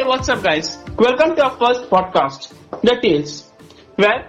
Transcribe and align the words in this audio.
what's 0.00 0.28
up, 0.30 0.42
guys? 0.42 0.78
Welcome 0.96 1.36
to 1.36 1.44
our 1.44 1.56
first 1.58 1.90
podcast, 1.90 2.54
The 2.80 2.98
Tales, 3.02 3.50
where 3.96 4.26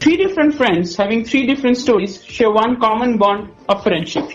three 0.00 0.16
different 0.16 0.56
friends 0.56 0.96
having 0.96 1.24
three 1.24 1.46
different 1.46 1.76
stories 1.76 2.22
share 2.24 2.50
one 2.50 2.80
common 2.80 3.16
bond 3.16 3.50
of 3.68 3.84
friendship. 3.84 4.28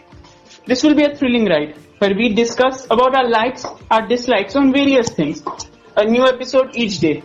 This 0.66 0.82
will 0.82 0.96
be 0.96 1.04
a 1.04 1.14
thrilling 1.14 1.46
ride 1.48 1.78
where 1.98 2.16
we 2.16 2.34
discuss 2.34 2.86
about 2.86 3.14
our 3.14 3.28
likes, 3.30 3.66
our 3.92 4.08
dislikes 4.08 4.56
on 4.56 4.72
various 4.72 5.10
things. 5.10 5.44
A 5.98 6.06
new 6.06 6.26
episode 6.26 6.74
each 6.76 7.00
day. 7.00 7.24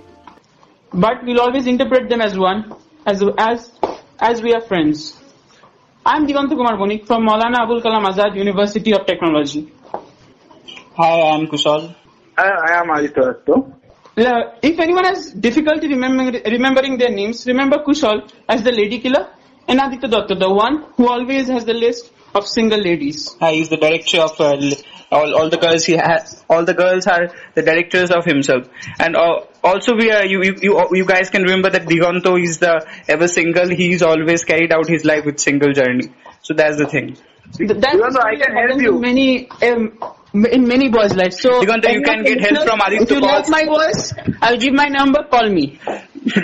But 0.92 1.24
we'll 1.24 1.40
always 1.40 1.68
interpret 1.68 2.08
them 2.08 2.20
as 2.20 2.36
one, 2.36 2.74
as 3.06 3.22
as 3.38 3.70
as 4.18 4.42
we 4.42 4.52
are 4.52 4.62
friends. 4.62 5.16
I'm 6.04 6.26
Diganta 6.26 6.56
Kumar 6.56 6.76
Bonik 6.76 7.06
from 7.06 7.24
Maulana 7.24 7.62
Abul 7.62 7.80
Kalam 7.80 8.04
Azad 8.04 8.36
University 8.36 8.92
of 8.92 9.06
Technology. 9.06 9.72
Hi, 10.96 11.20
I'm 11.30 11.46
Kushal. 11.46 11.94
I, 12.36 12.48
I 12.48 12.80
am 12.80 12.90
Aditya 12.90 13.22
Ratto. 13.22 13.72
Uh, 14.16 14.54
if 14.62 14.78
anyone 14.78 15.04
has 15.04 15.32
difficulty 15.32 15.88
remembering, 15.88 16.40
remembering 16.44 16.98
their 16.98 17.10
names, 17.10 17.46
remember 17.46 17.78
Kushal 17.78 18.30
as 18.48 18.62
the 18.62 18.70
lady 18.72 19.00
killer 19.00 19.28
and 19.66 19.80
Aditya 19.80 20.08
Datta, 20.08 20.34
the 20.34 20.50
one 20.52 20.84
who 20.96 21.08
always 21.08 21.48
has 21.48 21.64
the 21.64 21.74
list 21.74 22.12
of 22.34 22.46
single 22.46 22.78
ladies. 22.80 23.36
Hi, 23.40 23.52
he's 23.52 23.68
the 23.68 23.76
director 23.76 24.18
of 24.20 24.40
uh, 24.40 24.56
all, 25.10 25.34
all 25.34 25.48
the 25.48 25.56
girls 25.56 25.84
he 25.84 25.94
has. 25.94 26.44
All 26.48 26.64
the 26.64 26.74
girls 26.74 27.06
are 27.06 27.30
the 27.54 27.62
directors 27.62 28.10
of 28.10 28.24
himself. 28.24 28.68
And 28.98 29.16
uh, 29.16 29.40
also, 29.62 29.94
we 29.96 30.10
are 30.12 30.24
you, 30.26 30.42
you 30.42 30.54
you 30.62 30.88
you 30.92 31.04
guys 31.04 31.30
can 31.30 31.42
remember 31.42 31.70
that 31.70 31.86
Diganto 31.86 32.40
is 32.40 32.58
the 32.58 32.86
ever 33.08 33.28
single. 33.28 33.68
He's 33.68 34.02
always 34.02 34.44
carried 34.44 34.72
out 34.72 34.88
his 34.88 35.04
life 35.04 35.24
with 35.24 35.38
single 35.40 35.72
journey. 35.72 36.12
So 36.42 36.54
that's 36.54 36.76
the 36.76 36.86
thing. 36.86 37.16
Th- 37.56 37.70
That's 37.70 37.96
Diganto, 37.96 38.20
I 38.20 38.36
can 38.36 38.56
help 38.56 38.80
you. 38.80 38.98
Many 38.98 39.48
um, 39.62 39.98
in 40.34 40.66
many 40.66 40.88
boys' 40.88 41.14
lives. 41.14 41.40
So 41.40 41.60
Diganto, 41.60 41.92
you 41.92 42.02
can 42.02 42.24
get 42.24 42.40
help 42.40 42.66
from 42.66 42.80
Aditya 42.80 43.02
If 43.02 43.10
you 43.10 43.20
like 43.20 43.48
my 43.48 43.64
voice, 43.64 44.12
I'll 44.42 44.58
give 44.58 44.74
my 44.74 44.88
number. 44.88 45.22
Call 45.24 45.48
me. 45.48 45.78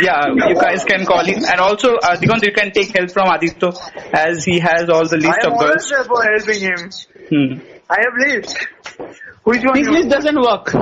yeah, 0.00 0.26
you 0.28 0.54
guys 0.54 0.84
can 0.84 1.04
call 1.04 1.24
him. 1.24 1.42
And 1.44 1.60
also, 1.60 1.96
uh, 1.96 2.16
Diganto, 2.16 2.46
you 2.46 2.52
can 2.52 2.70
take 2.70 2.96
help 2.96 3.10
from 3.10 3.28
Aditya 3.28 3.72
as 4.12 4.44
he 4.44 4.60
has 4.60 4.88
all 4.88 5.06
the 5.06 5.16
list 5.16 5.40
I 5.42 5.46
am 5.46 5.52
of 5.52 5.58
always 5.58 5.74
girls. 5.74 5.90
there 5.90 6.04
for 6.04 6.22
helping 6.22 6.60
him. 6.60 6.90
Hmm. 7.28 7.80
I 7.90 7.96
have 8.00 8.14
list. 8.16 8.56
Which 9.42 9.64
one 9.64 9.74
This 9.74 9.88
list 9.88 10.08
doesn't 10.08 10.40
work. 10.40 10.72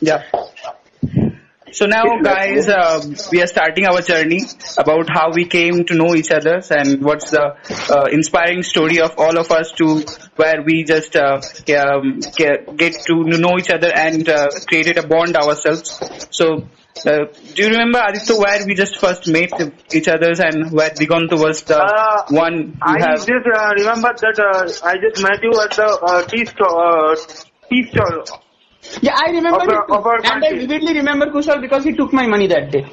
Yeah. 0.00 0.24
So 1.74 1.86
now 1.86 2.04
guys, 2.22 2.68
uh, 2.68 3.02
we 3.32 3.42
are 3.42 3.48
starting 3.48 3.84
our 3.86 4.00
journey 4.00 4.42
about 4.78 5.08
how 5.12 5.32
we 5.32 5.44
came 5.44 5.84
to 5.86 5.94
know 5.94 6.14
each 6.14 6.30
other 6.30 6.60
and 6.70 7.02
what's 7.04 7.30
the 7.32 7.56
uh, 7.90 8.04
inspiring 8.12 8.62
story 8.62 9.00
of 9.00 9.14
all 9.18 9.36
of 9.36 9.50
us 9.50 9.72
to 9.78 10.04
where 10.36 10.62
we 10.62 10.84
just 10.84 11.16
uh, 11.16 11.40
um, 11.76 12.20
get 12.36 12.94
to 13.06 13.24
know 13.24 13.58
each 13.58 13.70
other 13.70 13.90
and 13.92 14.28
uh, 14.28 14.46
created 14.68 14.98
a 14.98 15.06
bond 15.06 15.36
ourselves. 15.36 15.98
So 16.30 16.68
uh, 17.06 17.24
do 17.54 17.62
you 17.64 17.70
remember 17.70 17.98
Aditya 18.06 18.36
where 18.36 18.64
we 18.64 18.74
just 18.74 18.98
first 19.00 19.26
met 19.26 19.50
each 19.92 20.06
other 20.06 20.30
and 20.38 20.70
where 20.70 20.90
Diganto 20.90 21.36
was 21.42 21.64
the 21.64 21.82
Uh, 21.82 22.22
one 22.30 22.78
I 22.82 23.00
have? 23.00 23.26
just 23.26 23.48
uh, 23.52 23.72
remember 23.76 24.14
that 24.22 24.38
uh, 24.38 24.86
I 24.86 24.94
just 24.98 25.20
met 25.24 25.42
you 25.42 25.50
at 25.60 25.72
the 25.72 25.88
uh, 25.90 26.22
tea. 26.22 26.46
Uh, 26.60 27.16
tea 27.68 27.82
stall. 27.90 28.24
Yeah, 29.02 29.14
I 29.16 29.30
remember 29.30 29.62
Of 29.62 29.68
our- 29.68 29.84
it 29.84 29.90
of 29.98 30.06
our 30.06 30.18
and 30.32 30.44
I 30.44 30.52
vividly 30.58 30.94
remember 30.94 31.26
Kushal 31.26 31.60
because 31.60 31.84
he 31.84 31.92
took 31.94 32.12
my 32.12 32.26
money 32.26 32.46
that 32.48 32.70
day. 32.70 32.84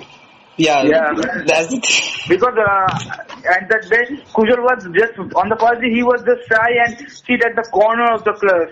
Yeah, 0.57 0.83
Yeah. 0.83 1.11
that's 1.47 1.73
it. 1.73 1.85
Because 2.29 2.55
uh, 2.57 3.53
at 3.55 3.67
that 3.71 3.83
day, 3.89 4.03
Kushal 4.35 4.61
was 4.69 4.83
just 4.99 5.17
on 5.35 5.49
the 5.49 5.57
first 5.59 5.81
day. 5.81 5.89
He 5.93 6.03
was 6.03 6.21
just 6.29 6.47
shy 6.49 6.71
and 6.85 7.09
sit 7.11 7.43
at 7.43 7.55
the 7.55 7.67
corner 7.71 8.11
of 8.13 8.23
the 8.23 8.33
class. 8.33 8.69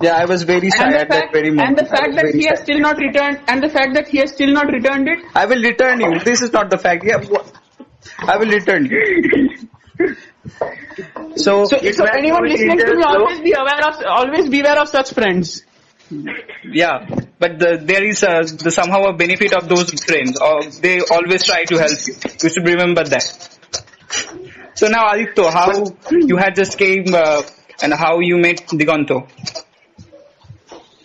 yeah. 0.00 0.16
I 0.16 0.24
was 0.26 0.42
very 0.44 0.70
shy 0.70 0.84
And 0.84 0.94
the 0.94 1.00
at 1.00 1.08
that 1.10 1.32
very 1.32 1.50
moment. 1.50 1.68
and 1.68 1.78
the 1.78 1.86
fact 1.86 2.14
that 2.16 2.26
very 2.26 2.38
he 2.38 2.46
has 2.46 2.60
still 2.60 2.78
not 2.78 2.98
returned, 2.98 3.40
and 3.48 3.62
the 3.62 3.68
fact 3.68 3.94
that 3.94 4.08
he 4.08 4.18
has 4.18 4.32
still 4.32 4.52
not 4.52 4.66
returned 4.76 5.08
it, 5.08 5.20
I 5.34 5.46
will 5.46 5.62
return 5.62 6.00
you. 6.00 6.18
This 6.30 6.42
is 6.42 6.52
not 6.52 6.70
the 6.70 6.78
fact. 6.78 7.04
Yeah, 7.04 7.22
I 8.34 8.36
will 8.36 8.48
return 8.58 8.86
you. 8.86 9.68
So, 11.36 11.64
So, 11.64 11.76
It 11.76 11.94
so 11.96 12.04
anyone 12.04 12.46
listening 12.48 12.78
to 12.78 12.94
me, 12.96 13.02
always 13.02 13.40
be 13.40 13.52
aware 13.52 13.82
of 13.88 14.02
always 14.04 14.48
beware 14.48 14.78
of 14.80 14.88
such 14.88 15.12
friends. 15.12 15.62
Yeah, 16.72 17.06
but 17.38 17.58
the, 17.58 17.80
there 17.82 18.04
is 18.04 18.22
a, 18.22 18.42
the, 18.42 18.70
somehow 18.70 19.04
a 19.04 19.12
benefit 19.12 19.52
of 19.52 19.68
those 19.68 19.90
friends. 20.04 20.38
Or 20.40 20.62
they 20.64 21.00
always 21.00 21.44
try 21.44 21.64
to 21.64 21.78
help 21.78 21.98
you. 22.06 22.14
You 22.42 22.48
should 22.48 22.66
remember 22.66 23.04
that. 23.04 23.58
So 24.74 24.88
now, 24.88 25.12
Aditya, 25.12 25.50
how 25.50 25.84
you 26.10 26.36
had 26.36 26.54
just 26.54 26.78
came 26.78 27.14
uh, 27.14 27.42
and 27.82 27.92
how 27.92 28.20
you 28.20 28.38
met 28.38 28.66
Diganto? 28.68 29.28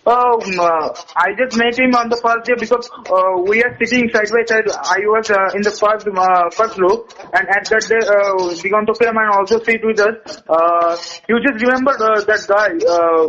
Um, 0.08 0.40
uh, 0.58 0.88
I 1.14 1.36
just 1.36 1.58
met 1.58 1.78
him 1.78 1.94
on 1.94 2.08
the 2.08 2.16
first 2.16 2.48
day 2.48 2.54
because 2.58 2.88
uh, 3.12 3.44
we 3.44 3.62
are 3.62 3.76
sitting 3.76 4.08
side 4.08 4.32
by 4.32 4.40
side. 4.48 4.64
I 4.72 5.04
was 5.04 5.28
uh, 5.28 5.52
in 5.52 5.60
the 5.60 5.70
first 5.70 6.08
uh, 6.08 6.48
first 6.48 6.80
row, 6.80 7.04
and 7.28 7.44
at 7.44 7.68
that 7.68 7.84
day, 7.84 8.00
uh, 8.00 8.56
Diganto 8.56 8.96
also 9.36 9.60
sit 9.62 9.84
with 9.84 10.00
us. 10.00 10.40
Uh, 10.48 10.96
you 11.28 11.36
just 11.44 11.60
remember 11.60 11.92
uh, 11.92 12.24
that 12.24 12.40
guy 12.48 12.72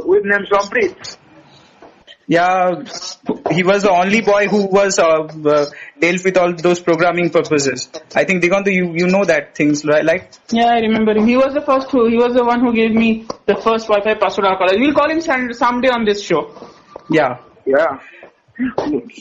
with 0.07 0.23
name 0.23 0.47
Sampreet? 0.47 1.17
Yeah, 2.29 2.83
he 3.49 3.63
was 3.63 3.81
the 3.81 3.89
only 3.91 4.21
boy 4.21 4.47
who 4.47 4.67
was 4.67 4.99
uh, 4.99 5.23
uh, 5.53 5.65
dealt 5.99 6.23
with 6.23 6.37
all 6.37 6.53
those 6.53 6.79
programming 6.79 7.31
purposes. 7.31 7.89
I 8.13 8.23
think 8.23 8.43
Diganto, 8.43 8.71
you 8.71 8.93
you 8.93 9.07
know 9.07 9.25
that 9.25 9.55
things 9.55 9.83
right? 9.83 10.05
Like 10.05 10.33
Yeah, 10.51 10.67
I 10.67 10.79
remember 10.81 11.15
him. 11.17 11.25
He 11.25 11.37
was 11.37 11.55
the 11.55 11.61
first 11.61 11.89
who, 11.89 12.07
he 12.07 12.17
was 12.17 12.35
the 12.35 12.45
one 12.45 12.59
who 12.59 12.71
gave 12.71 12.91
me 12.91 13.25
the 13.47 13.55
first 13.55 13.87
Wi-Fi 13.87 14.13
password 14.19 14.45
at 14.45 14.51
our 14.51 14.57
college. 14.59 14.77
We'll 14.79 14.93
call 14.93 15.09
him 15.09 15.21
some- 15.21 15.51
someday 15.53 15.89
on 15.89 16.05
this 16.05 16.21
show. 16.23 16.43
yeah. 17.09 17.39
Yeah. 17.65 17.99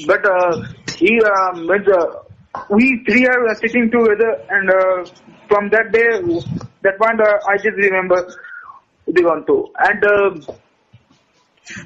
But 0.06 0.24
uh, 0.26 0.62
he, 0.96 1.18
uh, 1.24 1.52
but, 1.66 1.88
uh, 1.88 2.06
we 2.70 3.02
three 3.08 3.26
are 3.26 3.48
uh, 3.48 3.54
sitting 3.54 3.90
together, 3.90 4.30
and 4.50 4.70
uh, 4.70 5.04
from 5.48 5.70
that 5.70 5.92
day, 5.92 6.08
that 6.82 6.98
point, 6.98 7.20
uh, 7.20 7.38
I 7.48 7.56
just 7.56 7.76
remember 7.88 8.34
Diganto. 9.08 9.70
And 9.78 10.04
uh, 10.04 10.52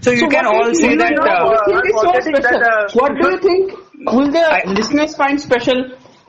So 0.00 0.10
you 0.10 0.18
So 0.20 0.28
can 0.28 0.46
all 0.46 0.64
do 0.64 0.68
you 0.70 0.74
say 0.74 0.96
that. 0.96 1.16
what 1.18 1.66
do 1.66 1.72
Uh, 1.72 1.76
you 1.76 1.82
think 1.82 1.98
so 2.00 2.12
special? 2.20 2.42
that, 2.42 2.62
uh, 2.62 2.88
What 3.00 3.12
do 3.20 3.30
you 3.30 3.38
think 3.38 3.72
will 4.14 4.30
the 4.30 4.44
I- 4.58 4.64
listeners 4.66 5.16
find 5.16 5.40
special 5.40 5.82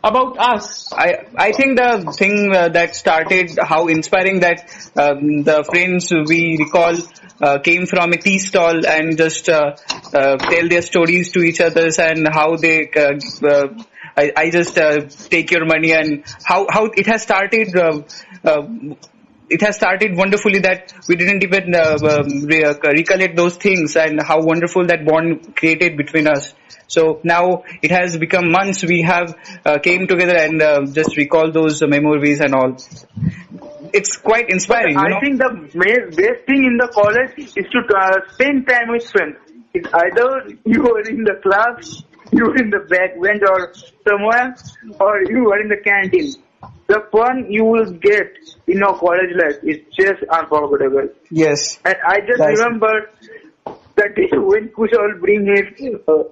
about 0.03 0.37
us? 0.39 0.91
I 0.93 1.07
I 1.37 1.51
think 1.51 1.77
the 1.77 2.13
thing 2.17 2.55
uh, 2.55 2.69
that 2.69 2.95
started 2.95 3.57
how 3.73 3.87
inspiring 3.87 4.39
that 4.41 4.65
um, 5.05 5.43
the 5.43 5.63
friends 5.71 6.11
we 6.11 6.57
recall 6.59 6.95
uh, 7.41 7.59
came 7.59 7.85
from 7.85 8.13
a 8.13 8.17
tea 8.17 8.39
stall 8.39 8.85
and 8.85 9.17
just 9.17 9.49
uh, 9.49 9.75
uh, 10.13 10.37
tell 10.37 10.67
their 10.67 10.81
stories 10.81 11.31
to 11.31 11.41
each 11.43 11.61
others 11.61 11.99
and 11.99 12.27
how 12.39 12.55
they 12.55 12.77
uh, 12.95 13.13
uh, 13.53 13.67
I, 14.15 14.31
I 14.37 14.49
just 14.51 14.77
uh, 14.77 15.01
take 15.35 15.49
your 15.51 15.65
money 15.65 15.91
and 15.93 16.23
how 16.43 16.67
how 16.69 16.85
it 16.85 17.07
has 17.07 17.23
started. 17.23 17.73
It 19.49 19.61
has 19.61 19.75
started 19.75 20.15
wonderfully 20.15 20.59
that 20.59 20.93
we 21.07 21.15
didn't 21.15 21.43
even 21.43 21.75
uh, 21.75 21.97
um, 22.01 22.45
re- 22.45 22.63
uh, 22.63 22.75
recollect 22.83 23.35
those 23.35 23.57
things 23.57 23.95
and 23.95 24.21
how 24.21 24.41
wonderful 24.41 24.85
that 24.87 25.05
bond 25.05 25.55
created 25.55 25.97
between 25.97 26.27
us. 26.27 26.53
So 26.87 27.19
now 27.23 27.63
it 27.81 27.91
has 27.91 28.17
become 28.17 28.51
months 28.51 28.83
we 28.83 29.01
have 29.01 29.35
uh, 29.65 29.79
came 29.79 30.07
together 30.07 30.37
and 30.37 30.61
uh, 30.61 30.85
just 30.85 31.17
recall 31.17 31.51
those 31.51 31.81
uh, 31.81 31.87
memories 31.87 32.39
and 32.39 32.53
all. 32.53 32.77
It's 33.93 34.17
quite 34.17 34.49
inspiring, 34.49 34.93
you 34.95 34.99
I 34.99 35.09
know. 35.09 35.19
think 35.21 35.37
the 35.37 35.49
best 35.73 36.45
thing 36.45 36.63
in 36.65 36.77
the 36.77 36.89
college 36.93 37.37
is 37.37 37.65
to 37.71 37.79
uh, 37.95 38.33
spend 38.33 38.67
time 38.67 38.89
with 38.89 39.09
friends. 39.09 39.37
It's 39.73 39.89
either 39.91 40.55
you 40.65 40.85
are 40.87 41.01
in 41.01 41.23
the 41.23 41.39
class, 41.41 42.03
you 42.31 42.45
are 42.45 42.57
in 42.57 42.69
the 42.69 42.85
back 42.89 43.19
bench 43.21 43.41
or 43.47 43.73
somewhere, 44.07 44.55
or 44.99 45.21
you 45.23 45.51
are 45.51 45.59
in 45.61 45.67
the 45.67 45.77
canteen. 45.83 46.33
The 46.87 46.99
fun 47.11 47.47
you 47.49 47.63
will 47.65 47.91
get 47.93 48.27
in 48.67 48.77
your 48.79 48.97
college 48.97 49.33
life 49.41 49.59
is 49.63 49.77
just 49.97 50.23
unforgettable. 50.29 51.09
yes. 51.31 51.79
And 51.85 51.95
I 52.05 52.19
just 52.21 52.39
That's- 52.39 52.59
remember 52.59 53.09
that 53.95 54.15
day 54.15 54.27
when 54.33 54.69
Kushal 54.69 55.19
bring 55.19 55.45
his 55.47 55.95
uh, 56.07 56.23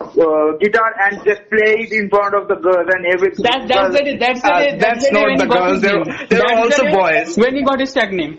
uh, 0.00 0.56
guitar 0.58 0.90
and 1.06 1.24
just 1.24 1.48
play 1.50 1.86
it 1.86 1.92
in 1.92 2.08
front 2.10 2.34
of 2.34 2.48
the 2.48 2.56
girls 2.56 2.88
and 2.94 3.06
everything. 3.06 3.44
That, 3.44 3.68
that's 3.68 3.96
the 3.96 4.02
day, 4.04 4.16
that's 4.18 4.42
the 4.42 4.52
Uh, 4.52 4.58
day, 4.60 4.78
that's 4.78 5.04
the 5.04 5.10
day 5.10 5.20
not 5.20 5.28
when 5.28 5.38
the 5.38 5.44
he 5.44 5.50
girls, 5.50 5.72
his 5.72 5.82
there- 5.82 6.04
name. 6.04 6.26
there 6.30 6.42
are 6.42 6.48
That's 6.48 6.80
also 6.80 6.84
the 6.84 6.96
boys. 6.96 7.36
When 7.38 7.54
he 7.56 7.62
got 7.62 7.80
his 7.80 7.92
tag 7.92 8.12
name. 8.12 8.38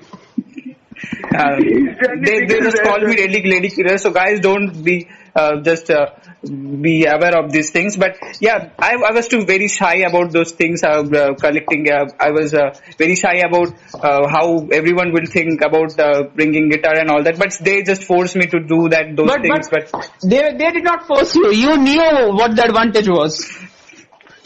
Uh, 1.35 1.55
they 2.25 2.45
they 2.45 2.59
just 2.59 2.81
call 2.83 2.99
me 2.99 3.15
Lady 3.17 3.41
Lady 3.49 3.69
Killer. 3.69 3.97
So 3.97 4.11
guys, 4.11 4.39
don't 4.39 4.83
be 4.83 5.07
uh, 5.35 5.61
just 5.61 5.89
uh, 5.89 6.11
be 6.45 7.05
aware 7.05 7.37
of 7.37 7.51
these 7.51 7.71
things. 7.71 7.97
But 7.97 8.17
yeah, 8.39 8.69
I, 8.79 8.95
I 8.95 9.11
was 9.11 9.27
too 9.27 9.45
very 9.45 9.67
shy 9.67 9.95
about 10.07 10.31
those 10.31 10.51
things. 10.51 10.83
Uh, 10.83 11.03
uh, 11.03 11.33
collecting, 11.35 11.89
uh, 11.91 12.05
I 12.19 12.31
was 12.31 12.53
uh, 12.53 12.73
very 12.97 13.15
shy 13.15 13.35
about 13.37 13.73
uh, 13.93 14.27
how 14.27 14.67
everyone 14.71 15.11
will 15.13 15.25
think 15.25 15.61
about 15.61 15.99
uh, 15.99 16.23
bringing 16.35 16.69
guitar 16.69 16.97
and 16.97 17.09
all 17.09 17.23
that. 17.23 17.37
But 17.37 17.57
they 17.61 17.83
just 17.83 18.03
forced 18.03 18.35
me 18.35 18.47
to 18.47 18.59
do 18.59 18.89
that 18.89 19.15
those 19.15 19.27
But, 19.27 19.41
things. 19.41 19.69
but, 19.69 19.89
But, 19.91 20.09
they, 20.23 20.53
they 20.57 20.71
did 20.71 20.83
not 20.83 21.07
force 21.07 21.35
you. 21.35 21.51
You 21.51 21.77
knew 21.77 22.33
what 22.33 22.55
the 22.55 22.65
advantage 22.65 23.07
was. 23.07 23.49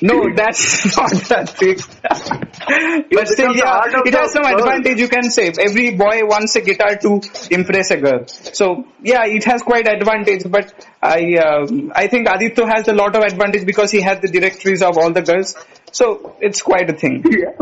no, 0.01 0.33
that's 0.35 0.95
not 0.97 1.09
the 1.11 1.45
thing. 1.45 2.45
but 3.11 3.27
still, 3.27 3.55
yeah, 3.55 3.81
it 4.05 4.13
has 4.13 4.33
some 4.33 4.43
world. 4.43 4.59
advantage 4.59 4.99
you 4.99 5.07
can 5.07 5.29
say. 5.29 5.51
Every 5.59 5.95
boy 5.95 6.25
wants 6.25 6.55
a 6.55 6.61
guitar 6.61 6.95
to 6.97 7.21
impress 7.51 7.91
a 7.91 7.97
girl. 7.97 8.27
So 8.27 8.85
yeah, 9.01 9.25
it 9.25 9.43
has 9.45 9.61
quite 9.63 9.87
advantage. 9.87 10.43
But 10.49 10.73
I, 11.01 11.35
um 11.37 11.91
I 11.95 12.07
think 12.07 12.27
Aditya 12.29 12.65
has 12.67 12.87
a 12.87 12.93
lot 12.93 13.15
of 13.15 13.23
advantage 13.23 13.65
because 13.65 13.91
he 13.91 14.01
has 14.01 14.19
the 14.19 14.27
directories 14.27 14.81
of 14.81 14.97
all 14.97 15.11
the 15.11 15.21
girls. 15.21 15.55
So 15.91 16.35
it's 16.39 16.61
quite 16.61 16.89
a 16.89 16.93
thing. 16.93 17.23
Yeah. 17.29 17.53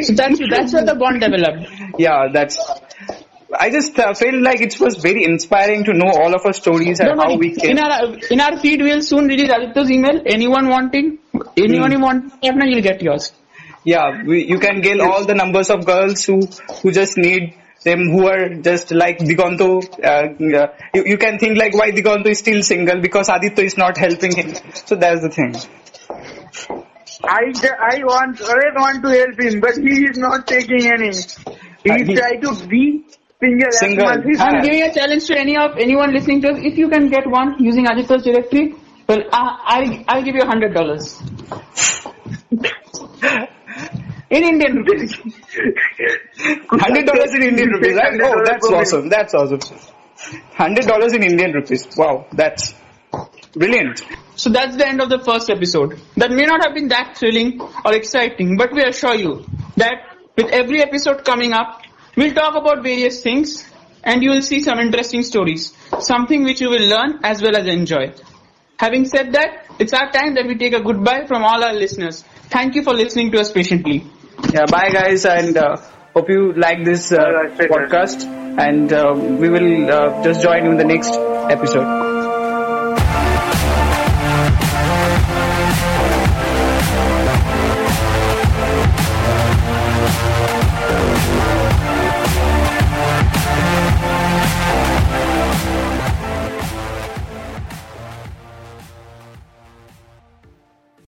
So 0.00 0.14
that's 0.14 0.40
that's 0.50 0.72
where 0.72 0.84
the 0.84 0.94
bond 0.94 1.20
developed. 1.20 1.70
Yeah, 1.98 2.28
that's. 2.32 2.58
I 3.58 3.70
just 3.70 3.98
uh, 3.98 4.14
feel 4.14 4.42
like 4.42 4.62
it 4.62 4.80
was 4.80 4.96
very 4.96 5.24
inspiring 5.24 5.84
to 5.84 5.92
know 5.92 6.08
all 6.08 6.34
of 6.34 6.40
our 6.46 6.54
stories 6.54 7.00
and 7.00 7.10
Don't 7.10 7.18
how 7.18 7.36
we 7.36 7.54
came. 7.54 7.72
In 7.72 7.78
our 7.78 8.16
in 8.30 8.40
our 8.40 8.56
feed, 8.58 8.80
we'll 8.80 9.02
soon 9.02 9.26
release 9.26 9.50
Aditya's 9.50 9.90
email. 9.90 10.22
Anyone 10.24 10.68
wanting, 10.70 11.18
anyone 11.56 11.92
who 11.92 12.00
want 12.00 12.40
partner, 12.42 12.66
you'll 12.66 12.82
get 12.82 13.02
yours. 13.02 13.32
Yeah, 13.84 14.22
we, 14.24 14.44
you 14.46 14.58
can 14.58 14.80
get 14.80 15.00
all 15.00 15.24
the 15.24 15.34
numbers 15.34 15.70
of 15.70 15.84
girls 15.84 16.24
who 16.24 16.40
who 16.82 16.92
just 16.92 17.16
need 17.18 17.54
them 17.84 18.10
who 18.10 18.28
are 18.28 18.54
just 18.54 18.92
like 18.92 19.18
Digonto. 19.18 19.70
Uh, 19.98 20.56
uh, 20.56 20.66
you, 20.94 21.04
you 21.04 21.18
can 21.18 21.38
think 21.38 21.58
like 21.58 21.74
why 21.74 21.90
Digonto 21.90 22.26
is 22.28 22.38
still 22.38 22.62
single 22.62 23.00
because 23.00 23.28
Aditya 23.28 23.64
is 23.64 23.76
not 23.76 23.96
helping 23.96 24.36
him. 24.36 24.54
So 24.86 24.94
that's 24.94 25.20
the 25.22 25.30
thing. 25.30 25.56
I, 27.24 27.52
I 27.92 28.04
want, 28.04 28.40
I 28.42 28.54
want 28.74 29.02
to 29.02 29.08
help 29.10 29.38
him, 29.38 29.60
but 29.60 29.76
he 29.76 30.04
is 30.04 30.18
not 30.18 30.46
taking 30.46 30.86
any. 30.86 31.10
He 31.84 31.90
Uh, 31.90 31.96
is 31.96 32.08
he- 32.08 32.14
trying 32.16 32.40
to 32.42 32.66
be 32.68 33.04
single. 33.40 33.68
as 33.68 33.78
Single. 33.80 34.04
much 34.06 34.24
as- 34.32 34.40
I'm 34.40 34.62
giving 34.62 34.82
a 34.82 34.92
challenge 34.94 35.26
to 35.26 35.38
any 35.38 35.56
of 35.56 35.76
anyone 35.78 36.12
listening 36.12 36.40
to 36.42 36.50
us. 36.52 36.58
If 36.62 36.78
you 36.78 36.88
can 36.88 37.08
get 37.10 37.26
one 37.28 37.56
using 37.58 37.86
Aditya's 37.88 38.22
directory, 38.24 38.74
well, 39.12 39.28
I, 39.32 39.58
I'll 39.74 40.04
I'll 40.08 40.22
give 40.24 40.34
you 40.34 40.44
hundred 40.44 40.72
dollars 40.74 41.20
in 44.30 44.42
Indian 44.50 44.76
rupees. 44.76 45.14
Hundred 46.70 47.06
dollars 47.06 47.34
in 47.34 47.42
Indian 47.42 47.68
rupees, 47.70 47.94
right? 47.96 48.20
Oh, 48.22 48.42
that's 48.44 48.66
awesome. 48.78 49.08
That's 49.10 49.34
awesome. 49.34 49.60
Hundred 50.54 50.86
dollars 50.86 51.12
in 51.12 51.22
Indian 51.22 51.52
rupees. 51.52 51.86
Wow, 51.96 52.26
that's 52.32 52.74
brilliant. 53.52 54.02
So 54.36 54.48
that's 54.48 54.76
the 54.76 54.88
end 54.88 55.02
of 55.02 55.10
the 55.10 55.18
first 55.18 55.50
episode. 55.50 56.00
That 56.16 56.30
may 56.30 56.46
not 56.46 56.64
have 56.64 56.74
been 56.74 56.88
that 56.88 57.18
thrilling 57.18 57.60
or 57.84 57.92
exciting, 57.94 58.56
but 58.56 58.72
we 58.72 58.82
assure 58.82 59.14
you 59.14 59.44
that 59.76 60.16
with 60.36 60.46
every 60.50 60.80
episode 60.80 61.22
coming 61.26 61.52
up, 61.52 61.82
we'll 62.16 62.32
talk 62.32 62.54
about 62.54 62.82
various 62.82 63.22
things 63.22 63.68
and 64.04 64.22
you 64.22 64.30
will 64.30 64.40
see 64.42 64.60
some 64.60 64.78
interesting 64.78 65.22
stories. 65.22 65.76
Something 66.00 66.44
which 66.44 66.62
you 66.62 66.70
will 66.70 66.88
learn 66.88 67.20
as 67.22 67.42
well 67.42 67.56
as 67.56 67.66
enjoy. 67.66 68.14
Having 68.82 69.04
said 69.04 69.32
that, 69.34 69.66
it's 69.78 69.92
our 69.92 70.10
time 70.10 70.34
that 70.34 70.46
we 70.46 70.56
take 70.56 70.74
a 70.74 70.82
goodbye 70.82 71.24
from 71.26 71.44
all 71.44 71.62
our 71.62 71.72
listeners. 71.72 72.22
Thank 72.50 72.74
you 72.74 72.82
for 72.82 72.92
listening 72.92 73.30
to 73.30 73.38
us 73.38 73.52
patiently. 73.52 74.04
Yeah, 74.52 74.66
bye 74.66 74.90
guys, 74.90 75.24
and 75.24 75.56
uh, 75.56 75.76
hope 76.14 76.28
you 76.28 76.52
like 76.54 76.84
this 76.84 77.12
uh, 77.12 77.18
Bye, 77.18 77.32
guys. 77.48 77.58
Take 77.58 77.70
care. 77.70 77.86
podcast. 77.88 78.26
And 78.58 78.92
uh, 78.92 79.14
we 79.14 79.48
will 79.48 79.90
uh, 79.98 80.22
just 80.24 80.42
join 80.42 80.64
you 80.64 80.72
in 80.72 80.78
the 80.78 80.84
next 80.84 81.14
episode. 81.58 82.11